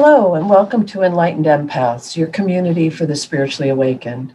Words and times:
Hello, 0.00 0.36
and 0.36 0.48
welcome 0.48 0.86
to 0.86 1.02
Enlightened 1.02 1.46
Empaths, 1.46 2.16
your 2.16 2.28
community 2.28 2.88
for 2.88 3.04
the 3.04 3.16
spiritually 3.16 3.68
awakened. 3.68 4.32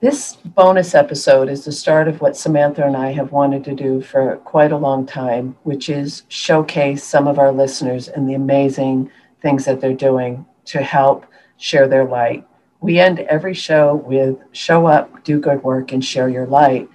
This 0.00 0.34
bonus 0.34 0.94
episode 0.94 1.48
is 1.48 1.64
the 1.64 1.72
start 1.72 2.06
of 2.06 2.20
what 2.20 2.36
Samantha 2.36 2.84
and 2.84 2.94
I 2.94 3.12
have 3.12 3.32
wanted 3.32 3.64
to 3.64 3.74
do 3.74 4.02
for 4.02 4.36
quite 4.44 4.72
a 4.72 4.76
long 4.76 5.06
time, 5.06 5.56
which 5.62 5.88
is 5.88 6.24
showcase 6.28 7.02
some 7.02 7.26
of 7.26 7.38
our 7.38 7.50
listeners 7.50 8.08
and 8.08 8.28
the 8.28 8.34
amazing 8.34 9.10
things 9.40 9.64
that 9.64 9.80
they're 9.80 9.94
doing 9.94 10.44
to 10.66 10.82
help 10.82 11.24
share 11.56 11.88
their 11.88 12.04
light. 12.04 12.46
We 12.82 12.98
end 12.98 13.20
every 13.20 13.54
show 13.54 13.94
with 13.94 14.36
show 14.52 14.84
up, 14.84 15.24
do 15.24 15.40
good 15.40 15.64
work, 15.64 15.92
and 15.92 16.04
share 16.04 16.28
your 16.28 16.46
light. 16.46 16.90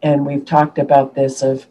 And 0.00 0.24
we've 0.24 0.44
talked 0.44 0.78
about 0.78 1.16
this 1.16 1.42
of 1.42 1.66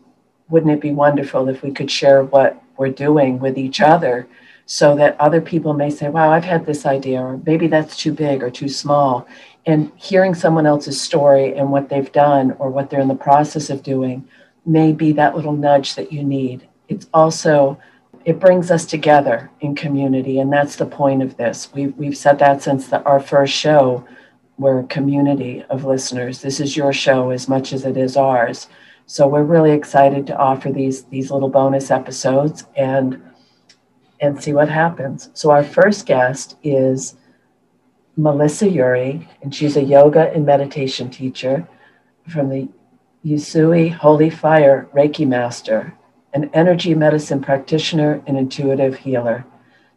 wouldn't 0.50 0.74
it 0.74 0.82
be 0.82 0.92
wonderful 0.92 1.48
if 1.48 1.64
we 1.64 1.72
could 1.72 1.90
share 1.90 2.26
what 2.26 2.62
we're 2.76 2.90
doing 2.90 3.40
with 3.40 3.58
each 3.58 3.80
other 3.80 4.28
so 4.72 4.96
that 4.96 5.20
other 5.20 5.42
people 5.42 5.74
may 5.74 5.90
say, 5.90 6.08
wow, 6.08 6.32
I've 6.32 6.46
had 6.46 6.66
this 6.66 6.86
idea, 6.86 7.22
or 7.22 7.42
maybe 7.46 7.68
that's 7.68 7.98
too 7.98 8.14
big 8.14 8.42
or 8.42 8.50
too 8.50 8.70
small. 8.70 9.28
And 9.66 9.92
hearing 9.98 10.34
someone 10.34 10.66
else's 10.66 11.00
story 11.00 11.54
and 11.58 11.74
what 11.74 11.90
they've 11.90 12.10
done 12.14 12.56
or 12.58 12.70
what 12.70 12.90
they're 12.90 13.02
in 13.02 13.10
the 13.10 13.16
process 13.16 13.70
of 13.70 13.84
doing 13.84 14.26
may 14.66 14.94
be 14.94 15.12
that 15.12 15.36
little 15.36 15.52
nudge 15.52 15.96
that 15.96 16.14
you 16.14 16.24
need. 16.24 16.70
It's 16.88 17.06
also 17.14 17.82
it 18.24 18.40
brings 18.40 18.72
us 18.72 18.86
together 18.86 19.52
in 19.60 19.76
community 19.76 20.40
and 20.40 20.54
that's 20.54 20.78
the 20.78 20.86
point 20.86 21.22
of 21.22 21.36
this. 21.36 21.68
We've, 21.74 21.94
we've 21.98 22.16
said 22.16 22.40
that 22.40 22.64
since 22.64 22.88
the, 22.88 23.04
our 23.04 23.20
first 23.20 23.54
show. 23.54 24.08
We're 24.58 24.80
a 24.80 24.84
community 24.84 25.66
of 25.70 25.84
listeners. 25.84 26.42
This 26.42 26.62
is 26.62 26.78
your 26.78 26.94
show 26.94 27.32
as 27.32 27.50
much 27.50 27.74
as 27.74 27.84
it 27.84 27.98
is 27.98 28.16
ours. 28.16 28.70
So 29.06 29.28
we're 29.28 29.44
really 29.44 29.72
excited 29.72 30.28
to 30.28 30.38
offer 30.38 30.72
these 30.72 31.04
these 31.06 31.30
little 31.30 31.50
bonus 31.50 31.92
episodes 31.92 32.64
and 32.78 33.22
and 34.22 34.42
see 34.42 34.54
what 34.54 34.70
happens 34.70 35.30
so 35.34 35.50
our 35.52 35.64
first 35.64 36.06
guest 36.06 36.56
is 36.64 37.16
Melissa 38.18 38.70
Uri, 38.70 39.28
and 39.42 39.56
she's 39.56 39.78
a 39.78 39.84
yoga 39.84 40.32
and 40.34 40.46
meditation 40.46 41.10
teacher 41.10 41.68
from 42.28 42.50
the 42.50 42.68
Usui 43.26 43.92
Holy 43.94 44.30
Fire 44.30 44.90
Reiki 44.94 45.26
Master, 45.26 45.94
an 46.34 46.50
energy 46.54 46.94
medicine 46.94 47.42
practitioner 47.42 48.22
and 48.28 48.38
intuitive 48.38 48.98
healer. 48.98 49.46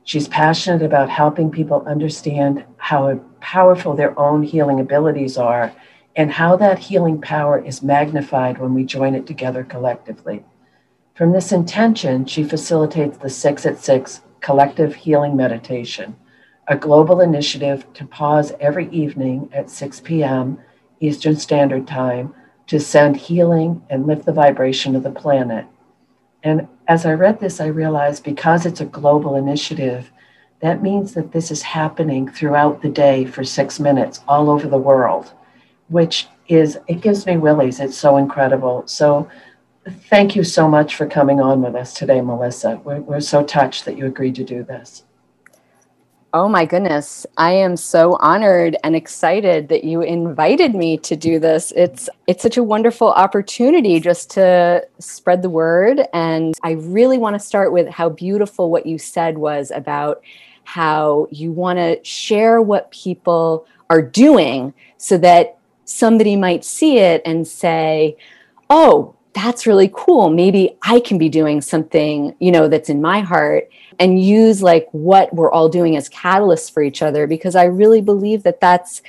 She's 0.05 0.29
passionate 0.29 0.83
about 0.83 1.11
helping 1.11 1.51
people 1.51 1.83
understand 1.87 2.65
how 2.77 3.17
powerful 3.41 3.95
their 3.95 4.19
own 4.19 4.43
healing 4.43 4.79
abilities 4.79 5.37
are 5.37 5.75
and 6.15 6.31
how 6.31 6.57
that 6.57 6.79
healing 6.79 7.21
power 7.21 7.59
is 7.59 7.83
magnified 7.83 8.59
when 8.59 8.75
we 8.75 8.85
join 8.85 9.15
it 9.17 9.27
together 9.27 9.65
collectively. 9.65 10.45
From 11.15 11.31
this 11.31 11.53
intention, 11.53 12.27
she 12.27 12.43
facilitates 12.43 13.19
the 13.19 13.31
Six 13.31 13.65
at 13.65 13.79
Six 13.79 14.23
collective 14.41 14.95
healing 14.95 15.37
meditation 15.37 16.17
a 16.67 16.77
global 16.77 17.21
initiative 17.21 17.91
to 17.93 18.07
pause 18.07 18.53
every 18.59 18.89
evening 18.91 19.49
at 19.53 19.69
6 19.69 20.01
p.m. 20.01 20.59
Eastern 21.01 21.37
Standard 21.37 21.87
Time 21.87 22.35
to 22.67 22.81
send 22.81 23.17
healing 23.17 23.83
and 23.91 24.07
lift 24.07 24.25
the 24.25 24.33
vibration 24.33 24.97
of 24.97 25.03
the 25.03 25.11
planet. 25.11 25.67
And 26.43 26.67
as 26.89 27.05
I 27.05 27.13
read 27.13 27.39
this, 27.39 27.61
I 27.61 27.67
realized 27.67 28.25
because 28.25 28.65
it's 28.65 28.81
a 28.81 28.87
global 28.87 29.37
initiative, 29.37 30.11
that 30.61 30.83
means 30.83 31.13
that 31.13 31.33
this 31.33 31.51
is 31.51 31.61
happening 31.61 32.29
throughout 32.29 32.81
the 32.81 32.89
day 32.89 33.27
for 33.27 33.45
six 33.45 33.79
minutes 33.79 34.21
all 34.27 34.49
over 34.49 34.67
the 34.67 34.79
world, 34.79 35.35
which 35.89 36.29
is, 36.49 36.79
it 36.89 37.03
gives 37.03 37.27
me 37.27 37.37
willies. 37.37 37.81
It's 37.81 37.99
so 37.99 38.17
incredible. 38.17 38.85
So 38.87 39.29
thank 39.91 40.37
you 40.37 40.45
so 40.45 40.69
much 40.69 40.97
for 40.97 41.07
coming 41.07 41.41
on 41.41 41.63
with 41.63 41.75
us 41.75 41.95
today, 41.95 42.21
Melissa. 42.21 42.81
We're, 42.85 43.01
we're 43.01 43.21
so 43.21 43.45
touched 43.45 43.85
that 43.85 43.99
you 43.99 44.07
agreed 44.07 44.35
to 44.37 44.45
do 44.45 44.63
this. 44.63 45.05
Oh 46.33 46.49
my 46.49 46.65
goodness. 46.65 47.27
I 47.37 47.53
am 47.53 47.77
so 47.77 48.17
honored 48.19 48.77
and 48.83 48.97
excited 48.97 49.69
that 49.69 49.85
you 49.85 50.03
invited 50.03 50.75
me 50.75 50.97
to 50.99 51.15
do 51.15 51.39
this. 51.39 51.73
It's 51.77 52.09
it's 52.27 52.43
such 52.43 52.57
a 52.57 52.63
wonderful 52.63 53.13
opportunity 53.13 54.01
just 54.01 54.31
to 54.31 54.85
spread 54.99 55.43
the 55.43 55.51
word 55.51 56.09
and 56.13 56.53
I 56.65 56.73
really 56.73 57.19
want 57.19 57.35
to 57.35 57.39
start 57.39 57.73
with 57.73 57.89
how 57.89 58.09
beautiful 58.09 58.69
what 58.69 58.85
you 58.85 58.99
said 58.99 59.39
was 59.39 59.71
about 59.71 60.25
how 60.65 61.29
you 61.31 61.53
want 61.53 61.79
to 61.79 62.03
share 62.03 62.61
what 62.61 62.91
people 62.91 63.65
are 63.89 64.03
doing 64.03 64.75
so 64.97 65.17
that 65.19 65.59
somebody 65.85 66.35
might 66.35 66.65
see 66.65 66.99
it 66.99 67.23
and 67.25 67.47
say, 67.47 68.17
"Oh, 68.71 69.15
that's 69.35 69.67
really 69.67 69.91
cool. 69.93 70.31
Maybe 70.31 70.77
I 70.83 71.01
can 71.01 71.19
be 71.19 71.29
doing 71.29 71.61
something, 71.61 72.35
you 72.39 72.53
know, 72.53 72.69
that's 72.69 72.89
in 72.89 73.03
my 73.03 73.21
heart 73.21 73.69
and 73.99 74.23
use 74.23 74.63
like 74.63 74.89
what 74.93 75.35
we're 75.35 75.51
all 75.51 75.69
doing 75.69 75.97
as 75.97 76.09
catalysts 76.09 76.73
for 76.73 76.83
each 76.83 77.03
other 77.03 77.27
because 77.27 77.57
I 77.57 77.65
really 77.65 78.01
believe 78.01 78.45
that 78.45 78.61
that's 78.61 79.03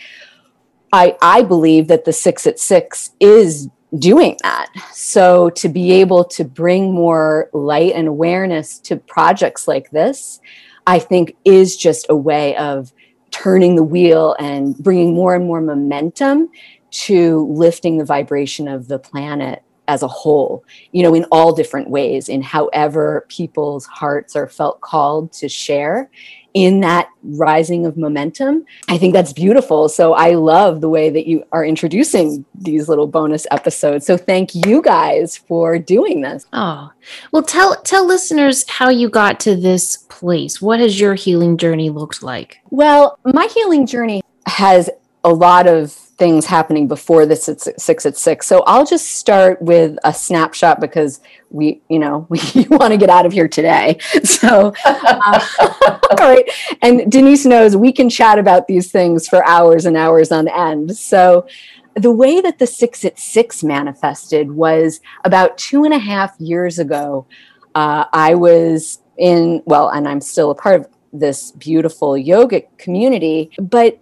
I 0.92 1.16
I 1.22 1.44
believe 1.44 1.88
that 1.88 2.06
the 2.06 2.14
6 2.14 2.48
at 2.48 2.60
6 2.60 3.12
is 3.20 3.70
doing 3.98 4.38
that. 4.44 4.72
So 4.92 5.52
to 5.52 5.70
be 5.70 5.92
able 5.94 6.24
to 6.26 6.44
bring 6.44 6.94
more 6.94 7.50
light 7.54 7.94
and 7.94 8.08
awareness 8.08 8.80
to 8.80 8.98
projects 8.98 9.68
like 9.68 9.92
this, 9.92 10.40
I 10.88 11.00
think 11.00 11.36
is 11.46 11.78
just 11.78 12.08
a 12.10 12.16
way 12.16 12.56
of 12.58 12.92
turning 13.32 13.76
the 13.76 13.84
wheel 13.84 14.36
and 14.40 14.78
bringing 14.78 15.14
more 15.14 15.36
and 15.36 15.46
more 15.46 15.62
momentum 15.62 16.50
to 16.90 17.48
lifting 17.52 17.98
the 17.98 18.06
vibration 18.06 18.68
of 18.68 18.88
the 18.88 18.98
planet 18.98 19.64
as 19.88 20.04
a 20.04 20.08
whole, 20.08 20.64
you 20.92 21.04
know, 21.04 21.14
in 21.14 21.26
all 21.32 21.54
different 21.54 21.90
ways, 21.90 22.30
in 22.30 22.42
however 22.42 23.26
people's 23.30 23.86
hearts 23.86 24.36
are 24.36 24.48
felt 24.48 24.82
called 24.82 25.32
to 25.34 25.50
share 25.50 26.10
in 26.56 26.80
that 26.80 27.10
rising 27.22 27.86
of 27.86 27.98
momentum. 27.98 28.66
I 28.88 28.98
think 28.98 29.14
that's 29.14 29.34
beautiful. 29.34 29.90
So 29.90 30.14
I 30.14 30.36
love 30.36 30.80
the 30.80 30.88
way 30.88 31.10
that 31.10 31.28
you 31.28 31.44
are 31.52 31.66
introducing 31.66 32.46
these 32.56 32.88
little 32.88 33.08
bonus 33.08 33.46
episodes. 33.52 34.06
So 34.06 34.16
thank 34.16 34.56
you 34.56 34.82
guys 34.82 35.36
for 35.36 35.78
doing 35.78 36.22
this. 36.22 36.46
Oh, 36.54 36.92
well, 37.32 37.44
tell 37.44 37.76
tell 37.82 38.08
listeners 38.08 38.68
how 38.70 38.90
you 38.90 39.10
got 39.10 39.40
to 39.42 39.56
this 39.56 39.98
place. 40.10 40.62
What 40.62 40.80
has 40.80 40.98
your 40.98 41.14
healing 41.14 41.58
journey 41.58 41.90
looked 41.90 42.24
like? 42.24 42.60
Well, 42.70 43.20
my 43.26 43.48
healing 43.48 43.86
journey 43.86 44.24
has 44.48 44.90
a 45.26 45.34
lot 45.34 45.68
of 45.68 45.92
things 45.92 46.46
happening 46.46 46.88
before 46.88 47.26
this 47.26 47.50
at 47.50 47.60
six 47.82 48.06
at 48.06 48.16
six. 48.16 48.48
So 48.48 48.62
I'll 48.62 48.86
just 48.86 49.16
start 49.16 49.62
with 49.62 49.98
a 50.04 50.14
snapshot 50.14 50.80
because 50.80 51.20
we, 51.50 51.82
you 51.90 52.00
know, 52.00 52.28
we 52.30 52.40
want 52.70 52.92
to 52.92 52.98
get 52.98 53.10
out 53.10 53.26
of 53.26 53.34
here 53.34 53.48
today. 53.48 53.98
So, 54.24 54.74
uh, 54.86 55.40
all 56.12 56.18
right. 56.18 56.50
And 56.82 57.12
Denise 57.12 57.46
knows 57.46 57.76
we 57.76 57.92
can 57.92 58.10
chat 58.10 58.38
about 58.38 58.68
these 58.68 58.92
things 58.92 59.28
for 59.28 59.46
hours 59.48 59.86
and 59.86 59.98
hours 59.98 60.32
on 60.32 60.48
end. 60.48 60.96
So, 60.96 61.48
the 61.96 62.12
way 62.12 62.42
that 62.42 62.60
the 62.60 62.68
six 62.68 63.06
at 63.06 63.18
six 63.18 63.64
manifested 63.64 64.52
was 64.52 65.00
about 65.24 65.58
two 65.58 65.86
and 65.86 65.94
a 65.94 65.98
half 66.00 66.36
years 66.40 66.78
ago. 66.80 67.26
Uh, 67.74 68.06
I 68.12 68.36
was 68.36 69.00
in, 69.18 69.64
well, 69.66 69.90
and 69.90 70.08
I'm 70.08 70.22
still 70.22 70.52
a 70.52 70.56
part 70.56 70.82
of 70.82 70.90
this 71.14 71.52
beautiful 71.52 72.12
yogic 72.12 72.78
community, 72.78 73.52
but 73.60 74.00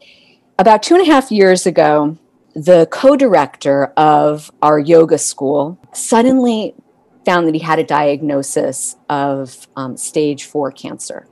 about 0.59 0.83
two 0.83 0.95
and 0.95 1.07
a 1.07 1.11
half 1.11 1.31
years 1.31 1.65
ago, 1.65 2.17
the 2.55 2.87
co 2.91 3.15
director 3.15 3.85
of 3.97 4.51
our 4.61 4.79
yoga 4.79 5.17
school 5.17 5.79
suddenly 5.93 6.75
found 7.25 7.47
that 7.47 7.55
he 7.55 7.59
had 7.59 7.79
a 7.79 7.83
diagnosis 7.83 8.95
of 9.09 9.67
um, 9.75 9.97
stage 9.97 10.45
four 10.45 10.71
cancer. 10.71 11.27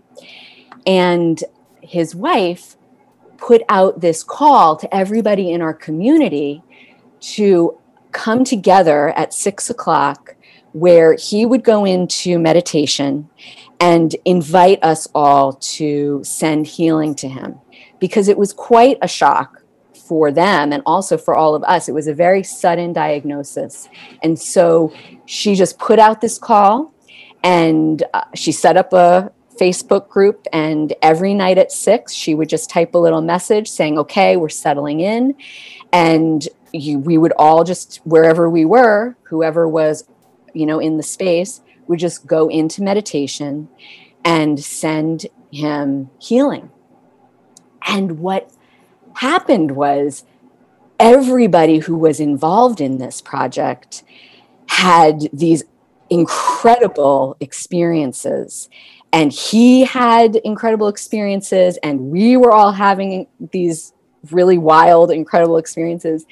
And 0.88 1.44
his 1.82 2.16
wife 2.16 2.76
put 3.38 3.62
out 3.70 4.02
this 4.02 4.24
call 4.24 4.76
to 4.78 4.96
everybody 4.96 5.52
in 5.52 5.62
our 5.62 5.74
community 5.74 6.64
to 7.20 7.78
come 8.12 8.44
together 8.44 9.10
at 9.10 9.34
six 9.34 9.70
o'clock, 9.70 10.36
where 10.72 11.14
he 11.14 11.46
would 11.46 11.64
go 11.64 11.86
into 11.86 12.40
meditation 12.40 13.30
and 13.80 14.16
invite 14.26 14.84
us 14.84 15.08
all 15.14 15.54
to 15.54 16.22
send 16.24 16.66
healing 16.66 17.14
to 17.16 17.28
him 17.28 17.61
because 18.02 18.28
it 18.28 18.38
was 18.38 18.52
quite 18.52 18.98
a 19.02 19.08
shock 19.08 19.62
for 19.94 20.30
them 20.30 20.74
and 20.74 20.84
also 20.86 21.18
for 21.18 21.36
all 21.36 21.56
of 21.56 21.64
us. 21.64 21.88
It 21.88 21.94
was 21.94 22.08
a 22.08 22.14
very 22.14 22.44
sudden 22.44 22.92
diagnosis. 22.92 23.88
And 24.22 24.38
so 24.38 24.94
she 25.26 25.56
just 25.56 25.80
put 25.80 26.00
out 26.00 26.20
this 26.20 26.38
call 26.38 26.94
and 27.44 28.04
uh, 28.14 28.24
she 28.36 28.52
set 28.52 28.76
up 28.76 28.92
a 28.92 29.32
Facebook 29.60 30.10
group. 30.10 30.48
And 30.52 30.94
every 31.02 31.34
night 31.34 31.58
at 31.58 31.72
six, 31.72 32.12
she 32.14 32.36
would 32.36 32.50
just 32.50 32.70
type 32.70 32.96
a 32.96 32.98
little 32.98 33.22
message 33.22 33.70
saying, 33.70 33.98
okay, 34.00 34.36
we're 34.36 34.50
settling 34.50 35.00
in. 35.00 35.36
And 35.94 36.48
you, 36.74 37.00
we 37.00 37.18
would 37.18 37.34
all 37.38 37.64
just, 37.64 37.98
wherever 38.04 38.50
we 38.50 38.66
were, 38.66 39.16
whoever 39.24 39.68
was, 39.68 40.08
you 40.54 40.66
know, 40.66 40.80
in 40.80 40.98
the 40.98 41.04
space, 41.04 41.62
would 41.88 42.00
just 42.00 42.26
go 42.26 42.50
into 42.50 42.82
meditation 42.82 43.70
and 44.26 44.60
send 44.60 45.28
him 45.52 46.10
healing 46.20 46.72
and 47.88 48.20
what 48.20 48.52
happened 49.16 49.72
was 49.72 50.24
everybody 51.00 51.80
who 51.80 51.98
was 51.98 52.20
involved 52.20 52.80
in 52.80 52.98
this 52.98 53.22
project 53.22 54.04
had 54.68 55.30
these 55.34 55.64
incredible 56.10 57.36
experiences. 57.40 58.70
And 59.14 59.34
he 59.34 59.84
had 59.84 60.38
incredible 60.38 60.88
experiences 60.88 61.78
and 61.84 62.12
we 62.12 62.38
were 62.38 62.52
all 62.52 62.72
having 62.72 63.28
these 63.52 63.94
really 64.30 64.58
wild 64.58 65.12
incredible 65.12 65.58
experiences. 65.58 66.26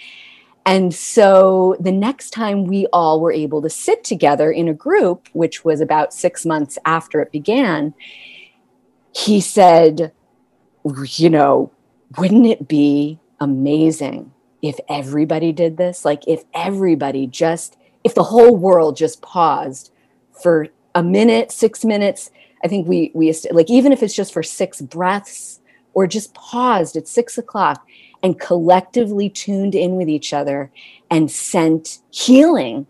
And 0.66 0.94
so 0.94 1.76
the 1.80 1.92
next 1.92 2.30
time 2.30 2.66
we 2.66 2.86
all 2.94 3.20
were 3.20 3.32
able 3.32 3.62
to 3.64 3.70
sit 3.70 4.04
together 4.04 4.52
in 4.52 4.68
a 4.68 4.74
group 4.74 5.28
which 5.34 5.66
was 5.66 5.82
about 5.82 6.14
6 6.14 6.46
months 6.46 6.78
after 6.86 7.22
it 7.22 7.32
began 7.32 7.94
he 9.12 9.42
said 9.42 10.12
you 11.08 11.30
know 11.30 11.72
wouldn't 12.18 12.46
it 12.46 12.68
be 12.68 13.20
amazing 13.40 14.32
if 14.62 14.80
everybody 14.90 15.52
did 15.52 15.78
this 15.78 16.04
like 16.04 16.28
if 16.28 16.44
everybody 16.54 17.28
just 17.28 17.78
if 18.04 18.16
the 18.16 18.24
whole 18.24 18.56
world 18.56 18.96
just 18.96 19.22
paused 19.22 19.92
for 20.32 20.68
a 20.96 21.04
minute 21.04 21.52
6 21.52 21.86
minutes 21.86 22.32
I 22.64 22.68
think 22.68 22.88
we 22.88 23.12
we 23.14 23.34
like 23.52 23.70
even 23.70 23.92
if 23.92 24.04
it's 24.04 24.16
just 24.16 24.34
for 24.34 24.44
six 24.44 24.82
breaths 24.82 25.60
or 25.94 26.08
just 26.08 26.34
paused 26.34 26.96
at 26.96 27.08
six 27.08 27.38
o'clock 27.38 27.86
and 28.22 28.40
collectively 28.40 29.30
tuned 29.30 29.76
in 29.76 29.96
with 29.96 30.10
each 30.10 30.34
other 30.34 30.72
and 31.10 31.32
sent 31.32 32.00
healing 32.12 32.86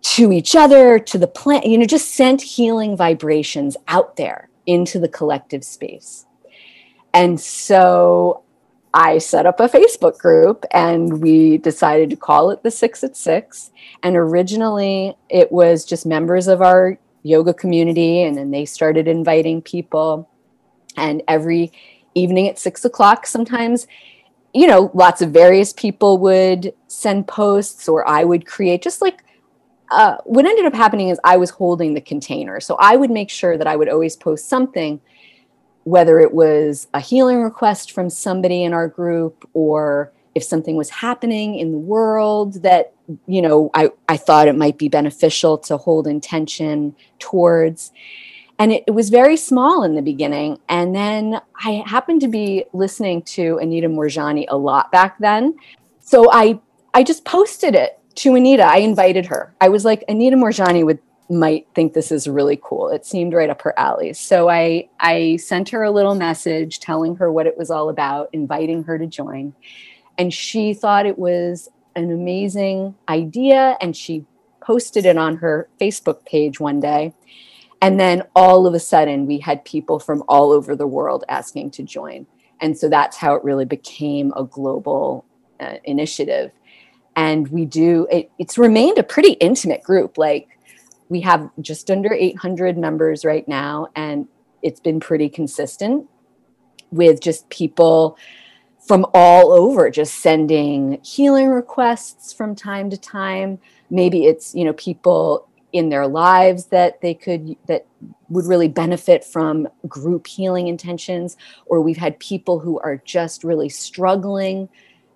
to 0.00 0.32
each 0.32 0.56
other, 0.56 0.98
to 0.98 1.18
the 1.18 1.26
plant, 1.26 1.66
you 1.66 1.76
know, 1.76 1.84
just 1.84 2.12
sent 2.12 2.40
healing 2.40 2.96
vibrations 2.96 3.76
out 3.88 4.16
there 4.16 4.48
into 4.66 4.98
the 4.98 5.08
collective 5.08 5.62
space. 5.62 6.24
And 7.14 7.40
so 7.40 8.42
I 8.94 9.18
set 9.18 9.46
up 9.46 9.60
a 9.60 9.68
Facebook 9.68 10.18
group 10.18 10.64
and 10.72 11.20
we 11.20 11.58
decided 11.58 12.10
to 12.10 12.16
call 12.16 12.50
it 12.50 12.62
the 12.62 12.70
Six 12.70 13.04
at 13.04 13.16
Six. 13.16 13.70
And 14.02 14.16
originally 14.16 15.16
it 15.28 15.50
was 15.50 15.84
just 15.84 16.06
members 16.06 16.48
of 16.48 16.62
our 16.62 16.98
yoga 17.22 17.52
community 17.52 18.22
and 18.22 18.36
then 18.36 18.50
they 18.50 18.64
started 18.64 19.08
inviting 19.08 19.60
people 19.60 20.28
and 20.96 21.22
every 21.28 21.72
evening 22.14 22.48
at 22.48 22.58
six 22.58 22.84
o'clock 22.84 23.26
sometimes 23.26 23.86
you 24.54 24.66
know 24.66 24.90
lots 24.94 25.20
of 25.20 25.30
various 25.30 25.72
people 25.72 26.18
would 26.18 26.72
send 26.86 27.26
posts 27.26 27.88
or 27.88 28.06
i 28.08 28.24
would 28.24 28.46
create 28.46 28.82
just 28.82 29.02
like 29.02 29.24
uh, 29.90 30.18
what 30.24 30.44
ended 30.44 30.66
up 30.66 30.74
happening 30.74 31.08
is 31.08 31.18
i 31.24 31.36
was 31.36 31.50
holding 31.50 31.94
the 31.94 32.00
container 32.00 32.60
so 32.60 32.76
i 32.80 32.96
would 32.96 33.10
make 33.10 33.30
sure 33.30 33.56
that 33.58 33.66
i 33.66 33.76
would 33.76 33.88
always 33.88 34.16
post 34.16 34.48
something 34.48 35.00
whether 35.88 36.20
it 36.20 36.34
was 36.34 36.86
a 36.92 37.00
healing 37.00 37.42
request 37.42 37.92
from 37.92 38.10
somebody 38.10 38.62
in 38.62 38.74
our 38.74 38.86
group 38.86 39.48
or 39.54 40.12
if 40.34 40.44
something 40.44 40.76
was 40.76 40.90
happening 40.90 41.58
in 41.58 41.72
the 41.72 41.78
world 41.78 42.62
that 42.62 42.92
you 43.26 43.40
know 43.40 43.70
I, 43.72 43.90
I 44.06 44.18
thought 44.18 44.48
it 44.48 44.56
might 44.56 44.76
be 44.76 44.90
beneficial 44.90 45.56
to 45.58 45.78
hold 45.78 46.06
intention 46.06 46.94
towards. 47.18 47.92
And 48.60 48.72
it, 48.72 48.84
it, 48.88 48.90
was 48.90 49.08
very 49.08 49.36
small 49.36 49.84
in 49.84 49.94
the 49.94 50.02
beginning. 50.02 50.58
And 50.68 50.94
then 50.94 51.40
i 51.64 51.82
happened 51.86 52.20
to 52.22 52.28
be 52.28 52.64
listening 52.72 53.22
to 53.36 53.58
anita 53.58 53.88
moorjani 53.88 54.44
a 54.48 54.56
lot 54.56 54.92
back 54.92 55.18
then. 55.18 55.56
So 56.00 56.30
i 56.30 56.60
i 56.92 57.02
just 57.02 57.24
posted 57.24 57.74
it 57.74 57.98
to 58.16 58.34
anita. 58.34 58.64
I 58.64 58.78
invited 58.78 59.24
her. 59.26 59.54
I 59.60 59.70
was 59.70 59.86
like 59.86 60.04
anita 60.06 60.36
moorjani 60.36 60.84
would 60.84 60.98
might 61.30 61.66
think 61.74 61.92
this 61.92 62.10
is 62.10 62.26
really 62.26 62.58
cool 62.62 62.88
it 62.88 63.04
seemed 63.04 63.34
right 63.34 63.50
up 63.50 63.60
her 63.62 63.78
alley 63.78 64.12
so 64.12 64.48
i 64.48 64.88
i 65.00 65.36
sent 65.36 65.68
her 65.68 65.82
a 65.82 65.90
little 65.90 66.14
message 66.14 66.80
telling 66.80 67.16
her 67.16 67.30
what 67.30 67.46
it 67.46 67.56
was 67.58 67.70
all 67.70 67.90
about 67.90 68.28
inviting 68.32 68.82
her 68.84 68.98
to 68.98 69.06
join 69.06 69.52
and 70.18 70.34
she 70.34 70.74
thought 70.74 71.06
it 71.06 71.18
was 71.18 71.68
an 71.94 72.10
amazing 72.10 72.94
idea 73.08 73.76
and 73.80 73.96
she 73.96 74.24
posted 74.60 75.06
it 75.06 75.16
on 75.16 75.36
her 75.36 75.68
Facebook 75.80 76.26
page 76.26 76.60
one 76.60 76.80
day. 76.80 77.14
And 77.80 77.98
then 77.98 78.24
all 78.34 78.66
of 78.66 78.74
a 78.74 78.80
sudden, 78.80 79.26
we 79.26 79.38
had 79.38 79.64
people 79.64 79.98
from 79.98 80.22
all 80.28 80.50
over 80.50 80.74
the 80.74 80.86
world 80.86 81.24
asking 81.28 81.70
to 81.72 81.82
join. 81.82 82.26
And 82.60 82.76
so 82.76 82.88
that's 82.88 83.16
how 83.16 83.34
it 83.34 83.44
really 83.44 83.64
became 83.64 84.32
a 84.36 84.44
global 84.44 85.24
uh, 85.60 85.76
initiative. 85.84 86.50
And 87.14 87.48
we 87.48 87.64
do, 87.64 88.06
it, 88.10 88.30
it's 88.38 88.58
remained 88.58 88.98
a 88.98 89.04
pretty 89.04 89.32
intimate 89.34 89.82
group. 89.82 90.18
Like 90.18 90.57
we 91.08 91.20
have 91.22 91.50
just 91.60 91.90
under 91.90 92.12
800 92.12 92.76
members 92.76 93.24
right 93.24 93.46
now, 93.48 93.88
and 93.94 94.28
it's 94.62 94.80
been 94.80 95.00
pretty 95.00 95.28
consistent 95.28 96.06
with 96.90 97.20
just 97.20 97.48
people 97.48 98.18
from 98.86 99.04
all 99.12 99.52
over 99.52 99.90
just 99.90 100.14
sending 100.14 100.98
healing 101.02 101.48
requests 101.48 102.32
from 102.32 102.54
time 102.54 102.90
to 102.90 102.96
time. 102.96 103.58
Maybe 103.90 104.26
it's 104.26 104.54
you 104.54 104.64
know 104.64 104.72
people 104.74 105.48
in 105.72 105.90
their 105.90 106.06
lives 106.06 106.66
that 106.66 107.00
they 107.02 107.14
could 107.14 107.56
that 107.66 107.86
would 108.28 108.46
really 108.46 108.68
benefit 108.68 109.24
from 109.24 109.68
group 109.86 110.26
healing 110.26 110.68
intentions 110.68 111.36
or 111.66 111.80
we've 111.80 111.98
had 111.98 112.18
people 112.18 112.58
who 112.58 112.78
are 112.80 113.02
just 113.04 113.44
really 113.44 113.68
struggling 113.68 114.68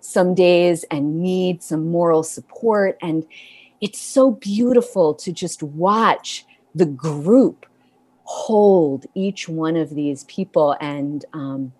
some 0.03 0.35
days 0.35 0.83
and 0.91 1.21
need 1.21 1.63
some 1.63 1.89
moral 1.89 2.23
support. 2.23 2.97
And 3.01 3.25
it's 3.83 3.99
so 3.99 4.31
beautiful 4.31 5.13
to 5.13 5.33
just 5.33 5.61
watch 5.61 6.45
the 6.73 6.85
group 6.85 7.65
hold 8.23 9.05
each 9.13 9.49
one 9.49 9.75
of 9.75 9.89
these 9.89 10.23
people 10.23 10.77
and 10.79 11.25
um, 11.33 11.73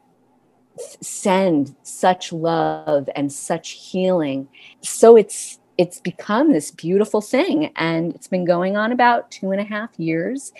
send 1.00 1.74
such 1.84 2.34
love 2.34 3.10
and 3.16 3.32
such 3.32 3.70
healing. 3.70 4.50
So 4.82 5.16
it's 5.16 5.60
it's 5.78 6.02
become 6.02 6.52
this 6.52 6.72
beautiful 6.72 7.22
thing, 7.22 7.72
and 7.78 8.14
it's 8.14 8.28
been 8.28 8.44
going 8.44 8.76
on 8.76 8.92
about 8.92 9.32
two 9.32 9.52
and 9.52 9.62
a 9.62 9.64
half 9.64 9.98
years. 9.98 10.52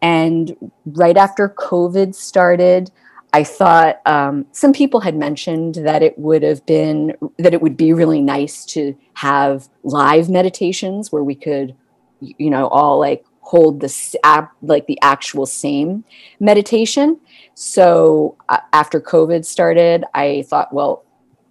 And 0.00 0.56
right 0.86 1.16
after 1.16 1.48
COVID 1.48 2.14
started, 2.14 2.92
I 3.32 3.44
thought 3.44 4.00
um, 4.06 4.46
some 4.52 4.72
people 4.72 5.00
had 5.00 5.14
mentioned 5.14 5.74
that 5.76 6.02
it 6.02 6.18
would 6.18 6.42
have 6.42 6.64
been 6.64 7.14
that 7.38 7.52
it 7.52 7.60
would 7.60 7.76
be 7.76 7.92
really 7.92 8.22
nice 8.22 8.64
to 8.66 8.96
have 9.14 9.68
live 9.82 10.30
meditations 10.30 11.12
where 11.12 11.22
we 11.22 11.34
could, 11.34 11.74
you 12.20 12.48
know, 12.50 12.68
all 12.68 12.98
like 12.98 13.24
hold 13.40 13.80
the 13.80 14.18
app 14.24 14.52
like 14.62 14.86
the 14.86 14.98
actual 15.02 15.44
same 15.46 16.04
meditation. 16.40 17.20
So 17.54 18.36
uh, 18.48 18.58
after 18.72 19.00
COVID 19.00 19.44
started, 19.44 20.04
I 20.14 20.44
thought, 20.48 20.72
well, 20.72 21.04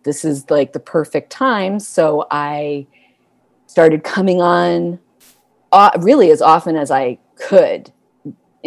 this 0.03 0.25
is 0.25 0.49
like 0.49 0.73
the 0.73 0.79
perfect 0.79 1.31
time. 1.31 1.79
So 1.79 2.25
I 2.31 2.87
started 3.67 4.03
coming 4.03 4.41
on 4.41 4.99
uh, 5.71 5.91
really 5.99 6.31
as 6.31 6.41
often 6.41 6.75
as 6.75 6.89
I 6.89 7.19
could 7.35 7.91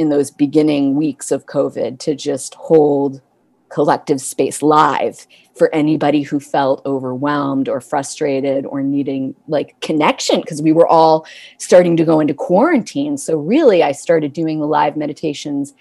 in 0.01 0.09
those 0.09 0.31
beginning 0.31 0.97
weeks 0.97 1.31
of 1.31 1.45
COVID 1.45 1.99
to 2.01 2.15
just 2.15 2.55
hold 2.55 3.21
collective 3.69 4.21
space 4.21 4.63
live 4.63 5.27
for 5.55 5.73
anybody 5.75 6.23
who 6.23 6.41
felt 6.41 6.85
overwhelmed 6.87 7.69
or 7.69 7.81
frustrated 7.81 8.65
or 8.65 8.83
needing 8.83 9.35
like 9.47 9.79
connection 9.81 10.41
because 10.41 10.63
we 10.63 10.73
were 10.73 10.87
all 10.87 11.27
starting 11.59 11.97
to 11.99 12.05
go 12.05 12.19
into 12.19 12.33
quarantine. 12.33 13.19
So, 13.19 13.37
really, 13.37 13.83
I 13.83 13.93
started 13.93 14.33
doing 14.33 14.59
the 14.59 14.67
live 14.67 14.97
meditations 14.97 15.75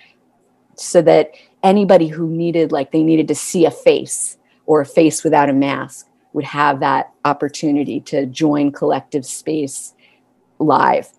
so 0.75 1.01
that 1.03 1.31
anybody 1.63 2.07
who 2.07 2.27
needed, 2.27 2.73
like, 2.73 2.91
they 2.91 3.03
needed 3.03 3.27
to 3.29 3.35
see 3.35 3.65
a 3.65 3.71
face 3.71 4.37
or 4.65 4.81
a 4.81 4.85
face 4.85 5.23
without 5.23 5.49
a 5.49 5.53
mask 5.53 6.07
would 6.33 6.45
have 6.45 6.81
that 6.81 7.11
opportunity 7.23 8.01
to 8.01 8.25
join 8.25 8.71
collective 8.71 9.25
space 9.25 9.93
live. 10.59 11.09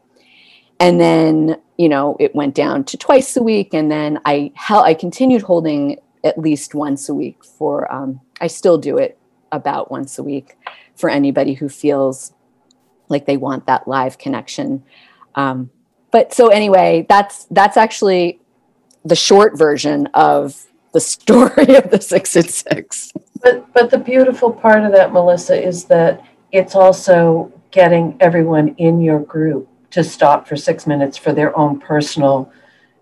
And 0.80 0.98
then, 0.98 1.60
you 1.76 1.88
know, 1.88 2.16
it 2.18 2.34
went 2.34 2.54
down 2.54 2.84
to 2.84 2.96
twice 2.96 3.36
a 3.36 3.42
week. 3.42 3.74
And 3.74 3.92
then 3.92 4.18
I 4.24 4.50
held, 4.54 4.86
I 4.86 4.94
continued 4.94 5.42
holding 5.42 5.98
at 6.24 6.38
least 6.38 6.74
once 6.74 7.08
a 7.08 7.14
week 7.14 7.44
for 7.44 7.90
um, 7.92 8.20
i 8.40 8.46
still 8.46 8.78
do 8.78 8.98
it 8.98 9.18
about 9.52 9.90
once 9.90 10.18
a 10.18 10.22
week 10.22 10.56
for 10.94 11.10
anybody 11.10 11.54
who 11.54 11.68
feels 11.68 12.32
like 13.08 13.26
they 13.26 13.36
want 13.36 13.66
that 13.66 13.88
live 13.88 14.18
connection. 14.18 14.84
Um, 15.34 15.70
but 16.12 16.32
so 16.32 16.48
anyway 16.48 17.06
that's 17.08 17.46
that's 17.50 17.76
actually 17.76 18.40
the 19.04 19.16
short 19.16 19.58
version 19.58 20.06
of 20.14 20.66
the 20.92 21.00
story 21.14 21.74
of 21.76 21.90
the 21.90 22.00
six 22.00 22.36
at 22.36 22.50
six. 22.50 23.12
But 23.42 23.72
but 23.72 23.90
the 23.90 23.98
beautiful 23.98 24.52
part 24.52 24.84
of 24.84 24.92
that 24.92 25.12
melissa 25.12 25.60
is 25.60 25.84
that 25.86 26.24
it's 26.52 26.74
also 26.74 27.52
getting 27.70 28.16
everyone 28.20 28.68
in 28.76 29.00
your 29.00 29.20
group 29.20 29.68
to 29.90 30.04
stop 30.04 30.46
for 30.46 30.56
six 30.56 30.86
minutes 30.86 31.16
for 31.16 31.32
their 31.32 31.56
own 31.58 31.78
personal 31.78 32.52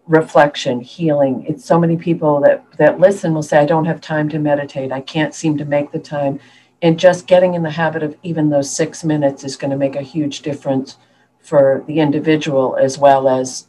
reflection, 0.07 0.81
healing. 0.81 1.45
It's 1.47 1.65
so 1.65 1.79
many 1.79 1.97
people 1.97 2.41
that 2.41 2.65
that 2.79 2.99
listen 2.99 3.35
will 3.35 3.43
say, 3.43 3.59
"I 3.59 3.67
don't 3.67 3.85
have 3.85 4.01
time 4.01 4.29
to 4.31 4.39
meditate. 4.39 4.91
I 4.91 5.01
can't 5.01 5.35
seem 5.35 5.59
to 5.59 5.65
make 5.65 5.93
the 5.93 5.99
time." 5.99 6.41
And 6.81 6.99
just 6.99 7.27
getting 7.27 7.55
in 7.55 7.63
the 7.63 7.71
habit 7.71 8.03
of 8.03 8.17
even 8.23 8.51
those 8.51 8.71
six 8.71 9.05
minutes 9.05 9.45
is 9.45 9.57
going 9.57 9.71
to 9.71 9.77
make 9.77 9.97
a 9.97 10.03
huge 10.03 10.43
difference 10.43 10.97
for 11.41 11.85
the 11.87 12.01
individual 12.01 12.77
as 12.77 12.99
well 12.99 13.29
as 13.29 13.67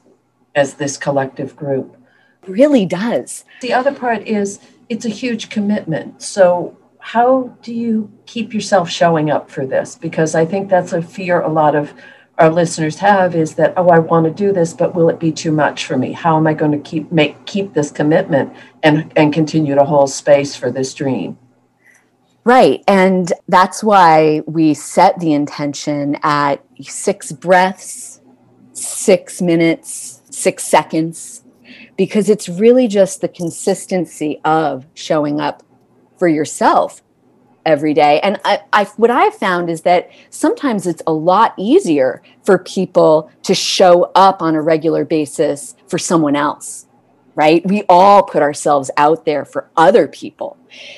as 0.56 0.76
this 0.76 0.98
collective 0.98 1.56
group. 1.56 1.96
It 2.44 2.50
really 2.50 2.86
does. 2.86 3.46
The 3.62 3.74
other 3.74 3.94
part 3.94 4.28
is 4.28 4.60
it's 4.88 5.06
a 5.06 5.10
huge 5.10 5.50
commitment. 5.50 6.22
So 6.22 6.78
how 7.00 7.56
do 7.62 7.74
you 7.74 8.12
keep 8.26 8.54
yourself 8.54 8.90
showing 8.90 9.30
up 9.30 9.50
for 9.50 9.66
this? 9.66 9.96
Because 9.96 10.36
I 10.36 10.46
think 10.46 10.70
that's 10.70 10.94
a 10.94 11.02
fear 11.02 11.42
a 11.42 11.50
lot 11.50 11.76
of 11.76 11.94
our 12.40 12.50
listeners 12.50 12.98
have 12.98 13.36
is 13.36 13.56
that 13.56 13.74
oh 13.76 13.90
i 13.90 14.00
want 14.00 14.26
to 14.26 14.32
do 14.32 14.54
this 14.54 14.74
but 14.74 14.96
will 14.96 15.10
it 15.10 15.20
be 15.20 15.32
too 15.32 15.52
much 15.52 15.86
for 15.86 15.98
me? 15.98 16.14
How 16.14 16.38
am 16.38 16.48
i 16.48 16.54
going 16.54 16.72
to 16.72 16.80
keep 16.80 17.12
make 17.12 17.46
keep 17.46 17.74
this 17.74 17.92
commitment 17.92 18.54
and 18.82 19.12
and 19.16 19.34
continue 19.34 19.76
to 19.76 19.84
hold 19.84 20.10
space 20.10 20.56
for 20.56 20.72
this 20.72 20.94
dream? 20.94 21.38
Right 22.46 22.84
and 22.88 23.32
that's 23.48 23.84
why 23.84 24.42
we 24.48 24.74
set 24.74 25.20
the 25.20 25.34
intention 25.34 26.18
at 26.24 26.64
six 26.82 27.32
breaths 27.32 28.22
six 28.72 29.42
minutes 29.42 30.22
six 30.32 30.64
seconds 30.64 31.44
because 31.98 32.30
it's 32.30 32.48
really 32.48 32.88
just 32.88 33.20
the 33.20 33.28
consistency 33.28 34.40
of 34.46 34.86
showing 34.94 35.42
up 35.42 35.64
for 36.18 36.30
yourself 36.30 37.02
every 37.66 37.94
day. 37.94 38.20
And 38.22 38.40
I, 38.46 38.62
I, 38.74 38.86
what 38.98 39.12
I've 39.12 39.36
found 39.36 39.70
is 39.70 39.82
that 39.82 40.10
sometimes 40.30 40.88
it's 40.88 41.02
a 41.06 41.14
lot 41.14 41.54
easier 41.58 42.22
for 42.44 42.58
people 42.58 43.32
to 43.44 43.54
show 43.54 44.12
up 44.16 44.42
on 44.42 44.56
a 44.56 44.62
regular 44.62 45.06
basis 45.06 45.76
for 45.88 45.98
someone 45.98 46.36
else, 46.36 46.88
right? 47.36 47.66
We 47.66 47.84
all 47.90 48.24
put 48.24 48.42
ourselves 48.42 48.90
out 48.98 49.26
there 49.26 49.46
for 49.46 49.70
other 49.78 50.08
people. 50.08 50.58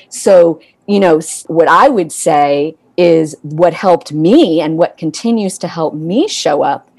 So, 0.10 0.62
you 0.88 1.00
know, 1.00 1.20
what 1.48 1.68
I 1.68 1.90
would 1.90 2.12
say 2.12 2.76
is 2.98 3.36
what 3.42 3.74
helped 3.74 4.12
me 4.12 4.62
and 4.62 4.78
what 4.78 4.98
continues 4.98 5.58
to 5.60 5.68
help 5.68 5.94
me 5.94 6.28
show 6.28 6.62
up 6.62 6.90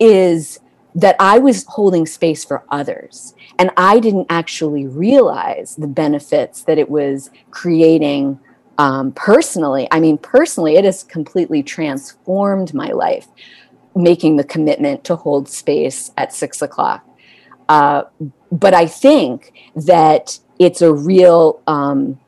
is 0.00 0.58
that 0.94 1.16
I 1.18 1.38
was 1.38 1.64
holding 1.68 2.06
space 2.06 2.44
for 2.44 2.64
others. 2.70 3.34
And 3.58 3.70
I 3.76 3.98
didn't 3.98 4.26
actually 4.28 4.86
realize 4.86 5.76
the 5.76 5.86
benefits 5.86 6.64
that 6.64 6.78
it 6.78 6.90
was 6.90 7.30
creating 7.50 8.40
um, 8.82 9.12
personally, 9.12 9.86
I 9.92 10.00
mean, 10.00 10.18
personally, 10.18 10.74
it 10.74 10.84
has 10.84 11.04
completely 11.04 11.62
transformed 11.62 12.74
my 12.74 12.88
life, 12.88 13.28
making 13.94 14.38
the 14.38 14.44
commitment 14.44 15.04
to 15.04 15.14
hold 15.14 15.48
space 15.48 16.10
at 16.16 16.32
six 16.32 16.62
o'clock. 16.62 17.06
Uh, 17.68 18.02
but 18.50 18.74
I 18.74 18.86
think 18.86 19.52
that 19.76 20.40
it's 20.58 20.82
a 20.82 20.92
real, 20.92 21.62
um, 21.68 22.18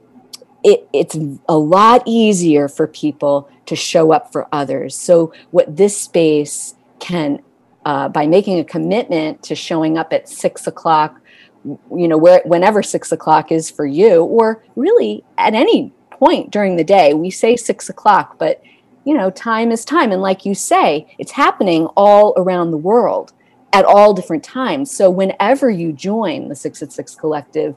it, 0.62 0.88
it's 0.92 1.18
a 1.48 1.58
lot 1.58 2.04
easier 2.06 2.68
for 2.68 2.86
people 2.86 3.50
to 3.66 3.74
show 3.74 4.12
up 4.12 4.30
for 4.30 4.46
others. 4.52 4.94
So, 4.94 5.32
what 5.50 5.76
this 5.76 6.00
space 6.00 6.76
can, 7.00 7.42
uh, 7.84 8.10
by 8.10 8.28
making 8.28 8.60
a 8.60 8.64
commitment 8.64 9.42
to 9.42 9.56
showing 9.56 9.98
up 9.98 10.12
at 10.12 10.28
six 10.28 10.68
o'clock, 10.68 11.20
you 11.64 12.06
know, 12.06 12.16
where, 12.16 12.42
whenever 12.44 12.80
six 12.80 13.10
o'clock 13.10 13.50
is 13.50 13.72
for 13.72 13.86
you, 13.86 14.22
or 14.22 14.62
really 14.76 15.24
at 15.36 15.54
any 15.54 15.92
point 16.18 16.50
during 16.50 16.76
the 16.76 16.84
day. 16.84 17.14
We 17.14 17.30
say 17.30 17.56
six 17.56 17.88
o'clock, 17.88 18.38
but 18.38 18.62
you 19.04 19.14
know, 19.14 19.30
time 19.30 19.70
is 19.70 19.84
time. 19.84 20.12
And 20.12 20.22
like 20.22 20.46
you 20.46 20.54
say, 20.54 21.14
it's 21.18 21.32
happening 21.32 21.86
all 21.96 22.32
around 22.36 22.70
the 22.70 22.78
world 22.78 23.32
at 23.72 23.84
all 23.84 24.14
different 24.14 24.44
times. 24.44 24.90
So 24.90 25.10
whenever 25.10 25.68
you 25.68 25.92
join 25.92 26.48
the 26.48 26.54
Six 26.54 26.82
at 26.82 26.92
Six 26.92 27.14
Collective, 27.14 27.74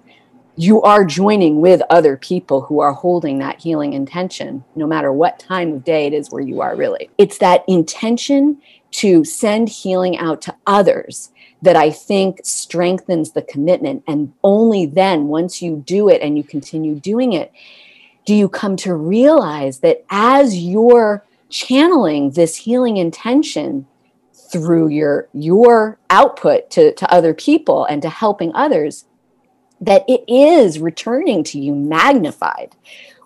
you 0.56 0.82
are 0.82 1.04
joining 1.04 1.60
with 1.60 1.82
other 1.90 2.18
people 2.18 2.62
who 2.62 2.80
are 2.80 2.94
holding 2.94 3.40
that 3.40 3.62
healing 3.62 3.94
intention, 3.94 4.64
no 4.76 4.88
matter 4.88 5.12
what 5.12 5.38
time 5.38 5.74
of 5.74 5.84
day 5.84 6.08
it 6.08 6.14
is 6.14 6.32
where 6.32 6.42
you 6.42 6.62
are 6.62 6.76
really. 6.76 7.10
It's 7.18 7.38
that 7.40 7.64
intention 7.68 8.62
to 8.92 9.24
send 9.24 9.70
healing 9.70 10.18
out 10.18 10.42
to 10.44 10.56
others 10.66 11.32
that 11.62 11.76
I 11.76 11.90
think 11.90 12.42
strengthens 12.44 13.32
the 13.32 13.42
commitment. 13.42 14.04
And 14.08 14.34
only 14.44 14.86
then, 14.86 15.28
once 15.28 15.62
you 15.62 15.84
do 15.86 16.10
it 16.10 16.22
and 16.22 16.38
you 16.38 16.44
continue 16.44 16.96
doing 16.96 17.34
it, 17.34 17.52
do 18.28 18.36
you 18.36 18.50
come 18.50 18.76
to 18.76 18.94
realize 18.94 19.80
that 19.80 20.04
as 20.10 20.60
you're 20.60 21.26
channeling 21.50 22.32
this 22.32 22.58
healing 22.58 22.98
intention 22.98 23.88
through 24.52 24.90
your 24.90 25.30
your 25.34 25.98
output 26.10 26.70
to, 26.70 26.94
to 26.94 27.12
other 27.12 27.34
people 27.34 27.86
and 27.86 28.02
to 28.02 28.10
helping 28.10 28.54
others 28.54 29.06
that 29.80 30.04
it 30.10 30.26
is 30.28 30.78
returning 30.78 31.42
to 31.46 31.58
you 31.58 31.74
magnified? 31.74 32.76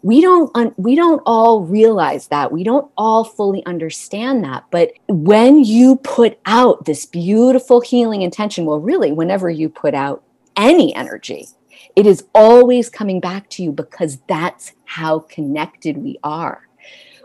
We 0.03 0.21
don't 0.21 0.77
we 0.77 0.93
don't 0.95 1.23
all 1.25 1.61
realize 1.61 2.27
that. 2.27 2.51
We 2.51 2.63
don't 2.63 2.91
all 2.95 3.23
fully 3.23 3.65
understand 3.65 4.43
that. 4.43 4.65
But 4.69 4.93
when 5.07 5.63
you 5.63 5.95
put 5.95 6.39
out 6.45 6.85
this 6.85 7.07
beautiful 7.07 7.81
healing 7.81 8.21
intention 8.21 8.65
well 8.65 8.79
really 8.79 9.11
whenever 9.11 9.49
you 9.49 9.67
put 9.67 9.95
out 9.95 10.23
any 10.55 10.93
energy 10.93 11.47
it 11.95 12.05
is 12.05 12.25
always 12.33 12.89
coming 12.89 13.19
back 13.19 13.49
to 13.51 13.63
you 13.63 13.71
because 13.71 14.19
that's 14.27 14.73
how 14.85 15.19
connected 15.19 15.97
we 15.97 16.17
are. 16.23 16.67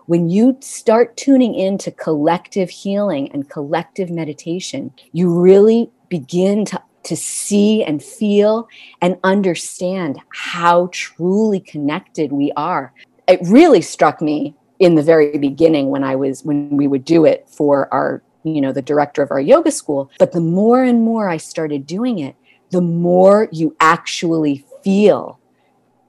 When 0.07 0.29
you 0.29 0.57
start 0.61 1.17
tuning 1.17 1.55
into 1.55 1.91
collective 1.91 2.71
healing 2.71 3.31
and 3.33 3.51
collective 3.51 4.09
meditation, 4.09 4.93
you 5.13 5.37
really 5.37 5.91
begin 6.09 6.65
to, 6.67 6.83
to 7.05 7.17
see 7.17 7.83
and 7.83 8.03
feel 8.03 8.69
and 9.03 9.19
understand 9.25 10.21
how 10.29 10.89
truly 10.93 11.59
connected 11.59 12.33
we 12.33 12.53
are. 12.57 12.93
It 13.27 13.41
really 13.43 13.83
struck 13.83 14.23
me 14.23 14.55
in 14.79 14.95
the 14.95 15.03
very 15.03 15.39
beginning 15.39 15.89
when 15.89 16.05
I 16.05 16.17
was 16.17 16.45
when 16.45 16.77
we 16.77 16.87
would 16.87 17.05
do 17.05 17.25
it 17.25 17.49
for 17.49 17.93
our 17.93 18.23
you 18.45 18.61
know 18.61 18.73
the 18.73 18.83
director 18.83 19.23
of 19.23 19.31
our 19.31 19.41
yoga 19.41 19.71
school 19.71 20.11
but 20.19 20.33
the 20.33 20.41
more 20.41 20.85
and 20.85 21.03
more 21.03 21.29
I 21.29 21.39
started 21.39 21.87
doing 21.87 22.19
it 22.19 22.37
the 22.71 22.81
more 22.81 23.49
you 23.53 23.77
actually 23.81 24.65
feel 24.83 25.39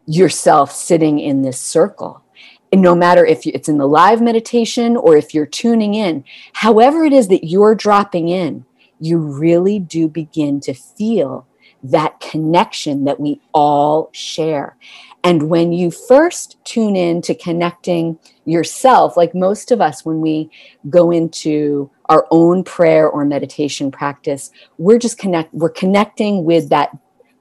yourself 0.06 0.72
sitting 0.72 1.20
in 1.20 1.42
this 1.42 1.60
circle. 1.60 2.24
And 2.72 2.82
no 2.82 2.96
matter 2.96 3.26
if 3.26 3.46
it's 3.46 3.70
in 3.70 3.78
the 3.78 3.88
live 3.88 4.22
meditation 4.22 4.98
or 4.98 5.16
if 5.16 5.34
you're 5.34 5.46
tuning 5.46 5.94
in, 5.94 6.24
however 6.54 7.04
it 7.04 7.14
is 7.14 7.28
that 7.30 7.46
you're 7.46 7.76
dropping 7.76 8.28
in, 8.30 8.66
you 9.00 9.18
really 9.18 9.80
do 9.80 10.08
begin 10.08 10.60
to 10.62 10.74
feel 10.74 11.48
that 11.84 12.20
connection 12.20 13.06
that 13.06 13.20
we 13.20 13.40
all 13.54 14.10
share. 14.12 14.76
And 15.24 15.50
when 15.50 15.74
you 15.74 15.92
first 15.92 16.58
tune 16.64 16.96
in 16.96 17.22
to 17.24 17.36
connecting 17.36 18.18
yourself, 18.46 19.18
like 19.18 19.36
most 19.36 19.72
of 19.72 19.82
us, 19.82 20.06
when 20.06 20.22
we 20.22 20.50
go 20.90 21.12
into 21.12 21.90
our 22.08 22.26
own 22.32 22.64
prayer 22.64 23.10
or 23.10 23.26
meditation 23.26 23.92
practice, 23.92 24.52
we're 24.78 25.00
just 25.00 25.18
connect, 25.18 25.54
we're 25.54 25.70
connecting 25.70 26.46
with 26.46 26.70
that 26.70 26.96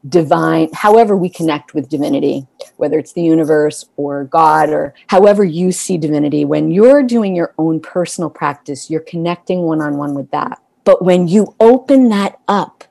divine, 0.08 0.68
however 0.72 1.16
we 1.16 1.28
connect 1.28 1.74
with 1.74 1.88
divinity, 1.88 2.46
whether 2.76 2.98
it's 2.98 3.12
the 3.12 3.22
universe 3.22 3.84
or 3.96 4.24
God 4.24 4.70
or 4.70 4.94
however 5.08 5.44
you 5.44 5.72
see 5.72 5.98
divinity, 5.98 6.44
when 6.44 6.70
you're 6.70 7.02
doing 7.02 7.34
your 7.34 7.54
own 7.58 7.80
personal 7.80 8.30
practice, 8.30 8.90
you're 8.90 9.00
connecting 9.00 9.62
one 9.62 9.80
on 9.80 9.96
one 9.96 10.14
with 10.14 10.30
that. 10.30 10.60
But 10.84 11.04
when 11.04 11.28
you 11.28 11.54
open 11.58 12.08
that 12.10 12.38
up 12.46 12.84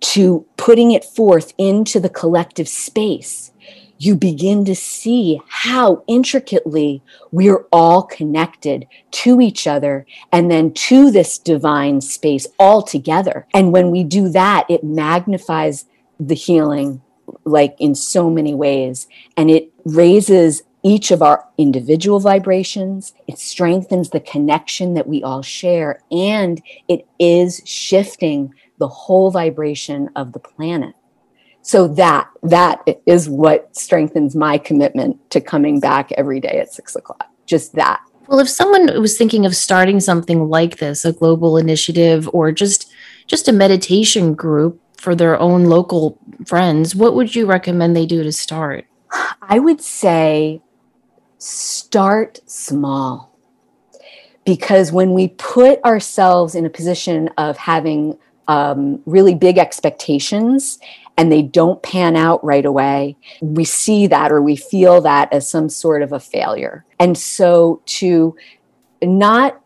to 0.00 0.46
putting 0.56 0.92
it 0.92 1.04
forth 1.04 1.52
into 1.58 2.00
the 2.00 2.08
collective 2.08 2.68
space, 2.68 3.52
you 4.00 4.16
begin 4.16 4.64
to 4.64 4.74
see 4.74 5.38
how 5.46 6.02
intricately 6.06 7.02
we're 7.32 7.66
all 7.70 8.02
connected 8.02 8.86
to 9.10 9.42
each 9.42 9.66
other 9.66 10.06
and 10.32 10.50
then 10.50 10.72
to 10.72 11.10
this 11.10 11.36
divine 11.36 12.00
space 12.00 12.46
all 12.58 12.80
together. 12.80 13.46
And 13.52 13.72
when 13.72 13.90
we 13.90 14.02
do 14.02 14.30
that, 14.30 14.64
it 14.70 14.82
magnifies 14.82 15.84
the 16.18 16.34
healing 16.34 17.02
like 17.44 17.76
in 17.78 17.94
so 17.94 18.30
many 18.30 18.54
ways. 18.54 19.06
And 19.36 19.50
it 19.50 19.70
raises 19.84 20.62
each 20.82 21.10
of 21.10 21.20
our 21.20 21.46
individual 21.58 22.20
vibrations. 22.20 23.12
It 23.28 23.38
strengthens 23.38 24.10
the 24.10 24.20
connection 24.20 24.94
that 24.94 25.08
we 25.08 25.22
all 25.22 25.42
share. 25.42 26.02
And 26.10 26.62
it 26.88 27.06
is 27.18 27.60
shifting 27.66 28.54
the 28.78 28.88
whole 28.88 29.30
vibration 29.30 30.08
of 30.16 30.32
the 30.32 30.38
planet 30.38 30.94
so 31.62 31.86
that 31.88 32.28
that 32.42 32.82
is 33.06 33.28
what 33.28 33.74
strengthens 33.76 34.34
my 34.34 34.58
commitment 34.58 35.18
to 35.30 35.40
coming 35.40 35.80
back 35.80 36.10
every 36.12 36.40
day 36.40 36.58
at 36.60 36.72
six 36.72 36.96
o'clock 36.96 37.28
just 37.46 37.74
that 37.74 38.00
well 38.28 38.38
if 38.38 38.48
someone 38.48 39.00
was 39.00 39.16
thinking 39.16 39.44
of 39.44 39.54
starting 39.54 40.00
something 40.00 40.48
like 40.48 40.78
this 40.78 41.04
a 41.04 41.12
global 41.12 41.56
initiative 41.56 42.28
or 42.32 42.52
just 42.52 42.92
just 43.26 43.46
a 43.46 43.52
meditation 43.52 44.34
group 44.34 44.80
for 45.00 45.14
their 45.14 45.40
own 45.40 45.64
local 45.64 46.18
friends, 46.44 46.94
what 46.94 47.14
would 47.14 47.34
you 47.34 47.46
recommend 47.46 47.96
they 47.96 48.04
do 48.04 48.22
to 48.22 48.32
start? 48.32 48.86
I 49.40 49.58
would 49.58 49.80
say 49.80 50.60
start 51.38 52.40
small. 52.44 53.38
Because 54.44 54.90
when 54.90 55.14
we 55.14 55.28
put 55.28 55.82
ourselves 55.84 56.54
in 56.54 56.66
a 56.66 56.70
position 56.70 57.30
of 57.38 57.56
having 57.56 58.18
um, 58.48 59.00
really 59.06 59.34
big 59.34 59.58
expectations 59.58 60.78
and 61.20 61.30
they 61.30 61.42
don't 61.42 61.82
pan 61.82 62.16
out 62.16 62.42
right 62.42 62.64
away, 62.64 63.14
we 63.42 63.62
see 63.62 64.06
that 64.06 64.32
or 64.32 64.40
we 64.40 64.56
feel 64.56 65.02
that 65.02 65.30
as 65.34 65.46
some 65.46 65.68
sort 65.68 66.00
of 66.00 66.14
a 66.14 66.18
failure. 66.18 66.86
And 66.98 67.16
so 67.18 67.82
to 67.98 68.34
not 69.02 69.60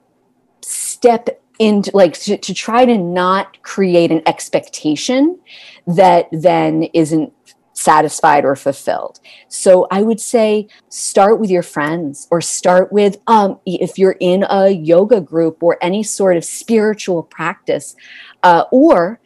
step 0.62 1.40
into 1.60 1.92
like 1.94 2.14
to, 2.14 2.36
to 2.38 2.52
try 2.52 2.84
to 2.84 2.98
not 2.98 3.62
create 3.62 4.10
an 4.10 4.20
expectation 4.26 5.38
that 5.86 6.26
then 6.32 6.88
isn't 6.92 7.32
satisfied 7.72 8.44
or 8.44 8.56
fulfilled. 8.56 9.20
So 9.46 9.86
I 9.92 10.02
would 10.02 10.18
say 10.18 10.66
start 10.88 11.38
with 11.38 11.50
your 11.50 11.62
friends 11.62 12.26
or 12.32 12.40
start 12.40 12.92
with 12.92 13.18
um, 13.28 13.60
if 13.64 13.96
you're 13.96 14.16
in 14.18 14.44
a 14.50 14.70
yoga 14.70 15.20
group 15.20 15.62
or 15.62 15.78
any 15.80 16.02
sort 16.02 16.36
of 16.36 16.44
spiritual 16.44 17.22
practice. 17.22 17.94
Uh, 18.42 18.64
or 18.72 19.20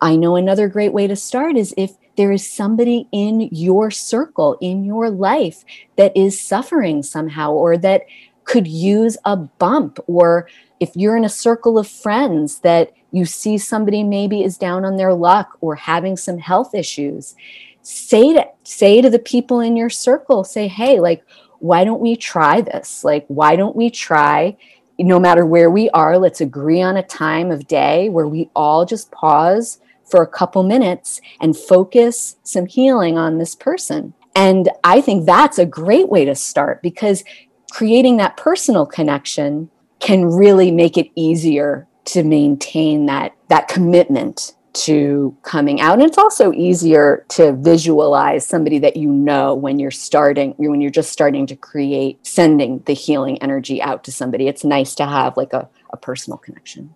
I 0.00 0.16
know 0.16 0.36
another 0.36 0.68
great 0.68 0.92
way 0.92 1.06
to 1.06 1.16
start 1.16 1.56
is 1.56 1.74
if 1.76 1.92
there 2.16 2.32
is 2.32 2.50
somebody 2.50 3.08
in 3.12 3.48
your 3.52 3.90
circle, 3.90 4.56
in 4.60 4.84
your 4.84 5.10
life 5.10 5.64
that 5.96 6.16
is 6.16 6.40
suffering 6.40 7.02
somehow 7.02 7.52
or 7.52 7.76
that 7.78 8.02
could 8.44 8.66
use 8.66 9.16
a 9.24 9.36
bump 9.36 9.98
or 10.06 10.48
if 10.80 10.90
you're 10.94 11.16
in 11.16 11.24
a 11.24 11.28
circle 11.28 11.78
of 11.78 11.88
friends 11.88 12.60
that 12.60 12.92
you 13.10 13.24
see 13.24 13.58
somebody 13.58 14.02
maybe 14.02 14.42
is 14.42 14.56
down 14.56 14.84
on 14.84 14.96
their 14.96 15.14
luck 15.14 15.56
or 15.60 15.74
having 15.74 16.16
some 16.16 16.38
health 16.38 16.74
issues 16.74 17.34
say 17.82 18.32
to 18.32 18.44
say 18.62 19.00
to 19.00 19.08
the 19.10 19.18
people 19.18 19.60
in 19.60 19.76
your 19.76 19.90
circle 19.90 20.44
say 20.44 20.68
hey 20.68 21.00
like 21.00 21.24
why 21.60 21.84
don't 21.84 22.00
we 22.00 22.16
try 22.16 22.60
this? 22.60 23.02
Like 23.04 23.24
why 23.28 23.56
don't 23.56 23.76
we 23.76 23.90
try? 23.90 24.56
No 24.98 25.18
matter 25.18 25.44
where 25.44 25.70
we 25.70 25.90
are 25.90 26.18
let's 26.18 26.40
agree 26.40 26.82
on 26.82 26.96
a 26.96 27.02
time 27.02 27.50
of 27.50 27.68
day 27.68 28.08
where 28.08 28.26
we 28.26 28.50
all 28.54 28.84
just 28.84 29.10
pause 29.10 29.78
for 30.06 30.22
a 30.22 30.26
couple 30.26 30.62
minutes 30.62 31.20
and 31.40 31.56
focus 31.56 32.36
some 32.42 32.66
healing 32.66 33.18
on 33.18 33.38
this 33.38 33.54
person 33.54 34.14
and 34.34 34.68
i 34.84 35.00
think 35.00 35.26
that's 35.26 35.58
a 35.58 35.66
great 35.66 36.08
way 36.08 36.24
to 36.24 36.34
start 36.34 36.82
because 36.82 37.24
creating 37.70 38.16
that 38.16 38.36
personal 38.36 38.86
connection 38.86 39.68
can 39.98 40.24
really 40.24 40.70
make 40.70 40.96
it 40.96 41.10
easier 41.14 41.86
to 42.04 42.22
maintain 42.22 43.06
that 43.06 43.34
that 43.48 43.68
commitment 43.68 44.54
to 44.76 45.34
coming 45.42 45.80
out. 45.80 45.94
And 45.94 46.02
it's 46.02 46.18
also 46.18 46.52
easier 46.52 47.24
to 47.30 47.52
visualize 47.52 48.46
somebody 48.46 48.78
that 48.80 48.96
you 48.96 49.10
know 49.10 49.54
when 49.54 49.78
you're 49.78 49.90
starting, 49.90 50.54
when 50.58 50.82
you're 50.82 50.90
just 50.90 51.10
starting 51.10 51.46
to 51.46 51.56
create, 51.56 52.24
sending 52.26 52.80
the 52.84 52.92
healing 52.92 53.42
energy 53.42 53.80
out 53.80 54.04
to 54.04 54.12
somebody. 54.12 54.48
It's 54.48 54.64
nice 54.64 54.94
to 54.96 55.06
have 55.06 55.36
like 55.36 55.54
a, 55.54 55.68
a 55.90 55.96
personal 55.96 56.36
connection. 56.36 56.94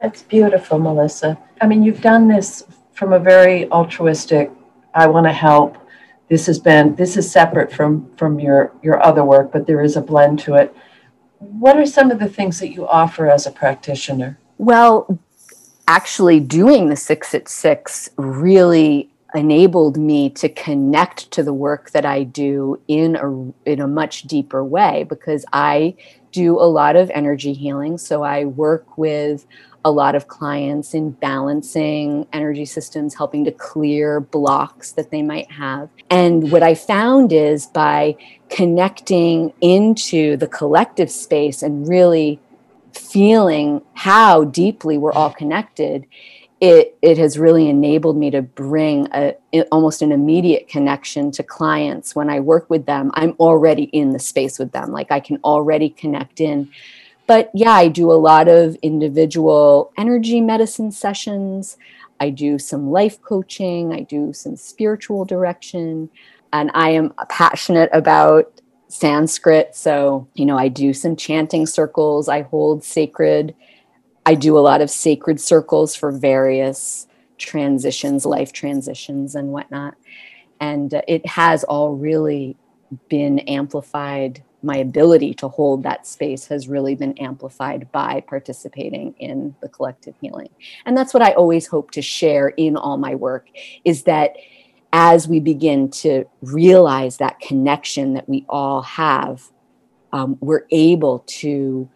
That's 0.00 0.22
beautiful, 0.22 0.78
Melissa. 0.78 1.38
I 1.60 1.66
mean, 1.66 1.82
you've 1.82 2.00
done 2.00 2.28
this 2.28 2.64
from 2.92 3.12
a 3.12 3.18
very 3.18 3.70
altruistic, 3.70 4.50
I 4.94 5.06
want 5.06 5.26
to 5.26 5.32
help. 5.32 5.76
This 6.28 6.46
has 6.46 6.58
been 6.58 6.94
this 6.94 7.16
is 7.16 7.30
separate 7.30 7.72
from 7.72 8.14
from 8.16 8.38
your 8.38 8.72
your 8.82 9.02
other 9.02 9.24
work, 9.24 9.50
but 9.50 9.66
there 9.66 9.82
is 9.82 9.96
a 9.96 10.02
blend 10.02 10.38
to 10.40 10.54
it. 10.54 10.74
What 11.38 11.76
are 11.78 11.86
some 11.86 12.10
of 12.10 12.18
the 12.18 12.28
things 12.28 12.58
that 12.60 12.68
you 12.68 12.86
offer 12.86 13.30
as 13.30 13.46
a 13.46 13.50
practitioner? 13.50 14.38
Well, 14.58 15.18
actually 15.86 16.38
doing 16.40 16.90
the 16.90 16.96
six 16.96 17.34
at 17.34 17.48
six 17.48 18.10
really 18.16 19.10
enabled 19.34 19.96
me 19.96 20.30
to 20.30 20.48
connect 20.48 21.30
to 21.30 21.42
the 21.42 21.52
work 21.52 21.90
that 21.90 22.04
I 22.04 22.24
do 22.24 22.80
in 22.88 23.16
a 23.16 23.70
in 23.70 23.80
a 23.80 23.86
much 23.86 24.22
deeper 24.22 24.64
way 24.64 25.04
because 25.08 25.44
I 25.52 25.96
do 26.32 26.58
a 26.58 26.68
lot 26.68 26.96
of 26.96 27.10
energy 27.10 27.52
healing 27.52 27.98
so 27.98 28.22
I 28.22 28.44
work 28.44 28.98
with 28.98 29.46
a 29.88 29.90
lot 29.90 30.14
of 30.14 30.28
clients 30.28 30.94
in 30.94 31.10
balancing 31.10 32.26
energy 32.32 32.64
systems 32.64 33.14
helping 33.14 33.44
to 33.44 33.52
clear 33.52 34.20
blocks 34.20 34.92
that 34.92 35.10
they 35.10 35.22
might 35.22 35.50
have 35.50 35.88
and 36.10 36.50
what 36.50 36.62
I 36.62 36.74
found 36.74 37.32
is 37.32 37.66
by 37.66 38.16
connecting 38.48 39.52
into 39.60 40.36
the 40.36 40.46
collective 40.46 41.10
space 41.10 41.62
and 41.62 41.86
really 41.88 42.40
feeling 42.92 43.82
how 43.94 44.44
deeply 44.44 44.98
we're 44.98 45.12
all 45.12 45.30
connected, 45.30 46.06
it 46.60 46.96
it 47.02 47.18
has 47.18 47.38
really 47.38 47.68
enabled 47.68 48.16
me 48.16 48.30
to 48.30 48.42
bring 48.42 49.06
a 49.12 49.34
almost 49.70 50.02
an 50.02 50.12
immediate 50.12 50.68
connection 50.68 51.30
to 51.32 51.42
clients 51.42 52.16
when 52.16 52.28
I 52.30 52.40
work 52.40 52.68
with 52.68 52.86
them. 52.86 53.10
I'm 53.14 53.34
already 53.38 53.84
in 53.84 54.10
the 54.10 54.18
space 54.18 54.58
with 54.58 54.72
them, 54.72 54.90
like 54.90 55.12
I 55.12 55.20
can 55.20 55.38
already 55.44 55.90
connect 55.90 56.40
in. 56.40 56.70
But 57.28 57.50
yeah, 57.54 57.72
I 57.72 57.86
do 57.86 58.10
a 58.10 58.14
lot 58.14 58.48
of 58.48 58.74
individual 58.82 59.92
energy 59.96 60.40
medicine 60.40 60.90
sessions. 60.90 61.76
I 62.18 62.30
do 62.30 62.58
some 62.58 62.90
life 62.90 63.22
coaching. 63.22 63.92
I 63.92 64.00
do 64.00 64.32
some 64.32 64.56
spiritual 64.56 65.24
direction. 65.24 66.10
And 66.52 66.72
I 66.74 66.90
am 66.90 67.14
passionate 67.28 67.90
about 67.92 68.60
Sanskrit. 68.88 69.76
So, 69.76 70.26
you 70.34 70.46
know, 70.46 70.56
I 70.58 70.68
do 70.68 70.92
some 70.92 71.14
chanting 71.14 71.66
circles, 71.66 72.28
I 72.28 72.42
hold 72.42 72.82
sacred, 72.82 73.54
I 74.24 74.34
do 74.34 74.58
a 74.58 74.60
lot 74.60 74.80
of 74.80 74.90
sacred 74.90 75.40
circles 75.40 75.94
for 75.94 76.10
various 76.10 77.06
transitions, 77.36 78.26
life 78.26 78.52
transitions, 78.52 79.34
and 79.34 79.48
whatnot. 79.48 79.94
And 80.60 80.92
uh, 80.92 81.02
it 81.06 81.26
has 81.26 81.64
all 81.64 81.94
really 81.94 82.56
been 83.08 83.38
amplified. 83.40 84.42
My 84.62 84.76
ability 84.76 85.34
to 85.34 85.48
hold 85.48 85.82
that 85.84 86.06
space 86.06 86.46
has 86.46 86.68
really 86.68 86.94
been 86.94 87.16
amplified 87.18 87.90
by 87.92 88.22
participating 88.26 89.14
in 89.18 89.54
the 89.60 89.68
collective 89.68 90.14
healing. 90.20 90.50
And 90.84 90.96
that's 90.96 91.14
what 91.14 91.22
I 91.22 91.32
always 91.32 91.66
hope 91.66 91.92
to 91.92 92.02
share 92.02 92.48
in 92.48 92.76
all 92.76 92.96
my 92.96 93.14
work 93.14 93.46
is 93.84 94.02
that 94.04 94.36
as 94.92 95.28
we 95.28 95.38
begin 95.38 95.90
to 95.90 96.24
realize 96.42 97.18
that 97.18 97.38
connection 97.40 98.14
that 98.14 98.28
we 98.28 98.44
all 98.48 98.82
have, 98.82 99.50
um, 100.12 100.38
we're 100.40 100.66
able 100.70 101.20
to, 101.26 101.88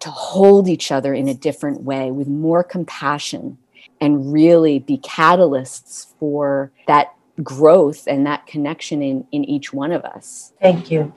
to 0.00 0.10
hold 0.10 0.68
each 0.68 0.90
other 0.90 1.12
in 1.14 1.28
a 1.28 1.34
different 1.34 1.82
way 1.82 2.10
with 2.10 2.26
more 2.26 2.64
compassion 2.64 3.58
and 4.00 4.32
really 4.32 4.78
be 4.78 4.98
catalysts 4.98 6.12
for 6.18 6.72
that 6.86 7.14
growth 7.42 8.06
and 8.06 8.26
that 8.26 8.46
connection 8.46 9.02
in, 9.02 9.26
in 9.32 9.44
each 9.44 9.72
one 9.72 9.92
of 9.92 10.04
us. 10.04 10.52
Thank 10.60 10.90
you. 10.90 11.12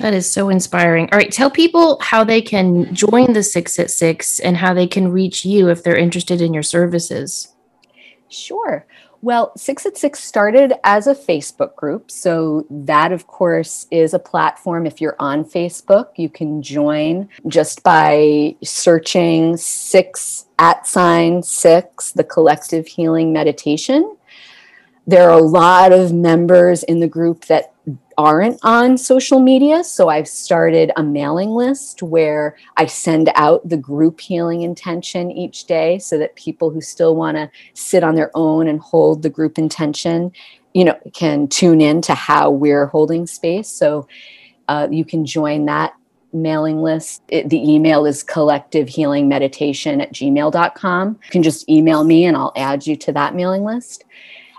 That 0.00 0.12
is 0.12 0.30
so 0.30 0.50
inspiring. 0.50 1.08
All 1.10 1.18
right, 1.18 1.32
tell 1.32 1.50
people 1.50 1.98
how 2.00 2.22
they 2.22 2.42
can 2.42 2.94
join 2.94 3.32
the 3.32 3.42
Six 3.42 3.78
at 3.78 3.90
Six 3.90 4.40
and 4.40 4.56
how 4.56 4.74
they 4.74 4.86
can 4.86 5.08
reach 5.08 5.44
you 5.44 5.70
if 5.70 5.82
they're 5.82 5.96
interested 5.96 6.42
in 6.42 6.52
your 6.52 6.62
services. 6.62 7.54
Sure. 8.28 8.86
Well, 9.22 9.52
Six 9.56 9.86
at 9.86 9.96
Six 9.96 10.22
started 10.22 10.74
as 10.84 11.06
a 11.06 11.14
Facebook 11.14 11.74
group. 11.76 12.10
So, 12.10 12.66
that, 12.70 13.10
of 13.10 13.26
course, 13.26 13.86
is 13.90 14.12
a 14.12 14.18
platform. 14.18 14.86
If 14.86 15.00
you're 15.00 15.16
on 15.18 15.44
Facebook, 15.44 16.10
you 16.16 16.28
can 16.28 16.62
join 16.62 17.28
just 17.48 17.82
by 17.82 18.54
searching 18.62 19.56
six 19.56 20.46
at 20.58 20.86
sign 20.86 21.42
six, 21.42 22.12
the 22.12 22.24
collective 22.24 22.86
healing 22.86 23.32
meditation. 23.32 24.16
There 25.06 25.30
are 25.30 25.38
a 25.38 25.42
lot 25.42 25.92
of 25.92 26.12
members 26.12 26.82
in 26.82 27.00
the 27.00 27.08
group 27.08 27.46
that 27.46 27.72
aren't 28.18 28.58
on 28.62 28.98
social 28.98 29.38
media. 29.40 29.84
So 29.84 30.08
I've 30.08 30.28
started 30.28 30.90
a 30.96 31.02
mailing 31.02 31.50
list 31.50 32.02
where 32.02 32.56
I 32.76 32.86
send 32.86 33.30
out 33.34 33.68
the 33.68 33.76
group 33.76 34.20
healing 34.20 34.62
intention 34.62 35.30
each 35.30 35.64
day 35.64 35.98
so 35.98 36.18
that 36.18 36.34
people 36.34 36.70
who 36.70 36.80
still 36.80 37.14
want 37.14 37.36
to 37.36 37.50
sit 37.74 38.02
on 38.02 38.14
their 38.14 38.30
own 38.34 38.66
and 38.68 38.80
hold 38.80 39.22
the 39.22 39.30
group 39.30 39.58
intention, 39.58 40.32
you 40.74 40.84
know, 40.84 40.98
can 41.12 41.46
tune 41.46 41.80
in 41.80 42.00
to 42.02 42.14
how 42.14 42.50
we're 42.50 42.86
holding 42.86 43.26
space. 43.26 43.68
So 43.68 44.08
uh, 44.68 44.88
you 44.90 45.04
can 45.04 45.24
join 45.24 45.66
that 45.66 45.94
mailing 46.32 46.82
list. 46.82 47.22
It, 47.28 47.48
the 47.50 47.70
email 47.70 48.06
is 48.06 48.22
collective 48.22 48.88
healing 48.88 49.28
meditation 49.28 50.00
at 50.00 50.12
gmail.com. 50.12 51.08
You 51.08 51.30
can 51.30 51.42
just 51.42 51.68
email 51.68 52.04
me 52.04 52.24
and 52.24 52.36
I'll 52.36 52.52
add 52.56 52.86
you 52.86 52.96
to 52.96 53.12
that 53.12 53.34
mailing 53.34 53.64
list. 53.64 54.04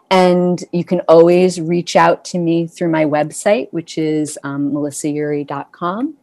And 0.09 0.63
you 0.71 0.85
can 0.85 1.01
always 1.07 1.59
reach 1.59 1.95
out 1.95 2.23
to 2.25 2.39
me 2.39 2.67
through 2.67 2.89
my 2.89 3.05
website, 3.05 3.67
which 3.71 3.97
is 3.97 4.37
um, 4.43 4.71
melissayuri.com. 4.71 6.15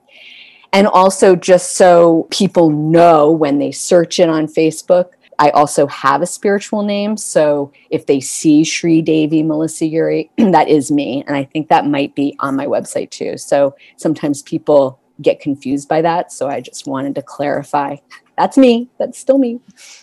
And 0.72 0.86
also, 0.88 1.36
just 1.36 1.76
so 1.76 2.26
people 2.30 2.70
know 2.70 3.30
when 3.30 3.58
they 3.58 3.70
search 3.70 4.18
it 4.18 4.28
on 4.28 4.46
Facebook, 4.46 5.12
I 5.38 5.50
also 5.50 5.86
have 5.86 6.22
a 6.22 6.26
spiritual 6.26 6.82
name. 6.82 7.16
So 7.16 7.72
if 7.90 8.06
they 8.06 8.20
see 8.20 8.64
Sri 8.64 9.02
Devi 9.02 9.42
Melissa 9.42 9.86
Uri, 9.86 10.30
that 10.38 10.68
is 10.68 10.90
me. 10.90 11.24
And 11.26 11.36
I 11.36 11.44
think 11.44 11.68
that 11.68 11.86
might 11.86 12.14
be 12.14 12.36
on 12.40 12.56
my 12.56 12.66
website 12.66 13.10
too. 13.10 13.36
So 13.38 13.74
sometimes 13.96 14.42
people 14.42 15.00
get 15.22 15.40
confused 15.40 15.88
by 15.88 16.02
that. 16.02 16.32
So 16.32 16.48
I 16.48 16.60
just 16.60 16.86
wanted 16.86 17.14
to 17.16 17.22
clarify 17.22 17.96
that's 18.36 18.58
me. 18.58 18.88
That's 18.98 19.18
still 19.18 19.38
me. 19.38 19.60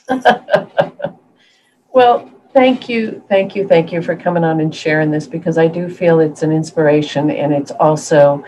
well, 1.94 2.32
Thank 2.54 2.90
you, 2.90 3.24
thank 3.30 3.56
you, 3.56 3.66
thank 3.66 3.94
you 3.94 4.02
for 4.02 4.16
coming 4.16 4.44
on 4.44 4.60
and 4.60 4.76
sharing 4.76 5.10
this 5.10 5.26
because 5.26 5.58
I 5.58 5.68
do 5.68 5.88
feel 5.88 6.20
it's 6.20 6.44
an 6.44 6.52
inspiration 6.52 7.32
and 7.32 7.54
it's 7.54 7.72
also, 7.72 8.44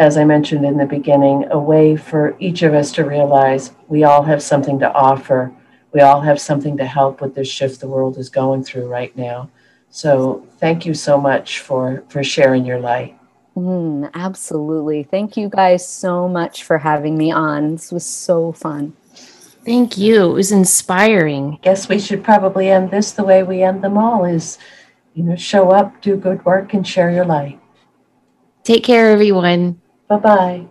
as 0.00 0.16
I 0.16 0.24
mentioned 0.24 0.64
in 0.64 0.76
the 0.76 0.86
beginning, 0.86 1.46
a 1.52 1.58
way 1.58 1.94
for 1.94 2.36
each 2.40 2.62
of 2.62 2.74
us 2.74 2.90
to 2.92 3.04
realize 3.04 3.70
we 3.86 4.02
all 4.02 4.24
have 4.24 4.42
something 4.42 4.80
to 4.80 4.92
offer. 4.92 5.52
We 5.92 6.00
all 6.00 6.20
have 6.20 6.40
something 6.40 6.76
to 6.78 6.84
help 6.84 7.20
with 7.20 7.36
this 7.36 7.48
shift 7.48 7.80
the 7.80 7.86
world 7.88 8.18
is 8.18 8.28
going 8.28 8.64
through 8.64 8.88
right 8.88 9.16
now. 9.16 9.50
So 9.88 10.44
thank 10.58 10.84
you 10.84 10.94
so 10.94 11.20
much 11.20 11.60
for 11.60 12.02
for 12.08 12.24
sharing 12.24 12.64
your 12.66 12.80
light. 12.80 13.16
Mm, 13.56 14.10
absolutely. 14.14 15.04
Thank 15.04 15.36
you 15.36 15.48
guys 15.48 15.86
so 15.86 16.26
much 16.28 16.64
for 16.64 16.78
having 16.78 17.16
me 17.16 17.30
on. 17.30 17.76
This 17.76 17.92
was 17.92 18.04
so 18.04 18.50
fun. 18.50 18.94
Thank 19.64 19.96
you. 19.96 20.30
It 20.30 20.34
was 20.34 20.52
inspiring. 20.52 21.58
Guess 21.62 21.88
we 21.88 21.98
should 21.98 22.22
probably 22.22 22.68
end 22.68 22.90
this 22.90 23.12
the 23.12 23.24
way 23.24 23.42
we 23.42 23.62
end 23.62 23.82
them 23.82 23.96
all 23.96 24.24
is, 24.24 24.58
you 25.14 25.22
know, 25.22 25.36
show 25.36 25.70
up, 25.70 26.02
do 26.02 26.16
good 26.16 26.44
work, 26.44 26.74
and 26.74 26.86
share 26.86 27.10
your 27.10 27.24
light. 27.24 27.58
Take 28.62 28.84
care, 28.84 29.10
everyone. 29.10 29.80
Bye 30.08 30.16
bye. 30.18 30.66